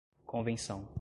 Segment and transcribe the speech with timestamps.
[0.25, 0.89] convenção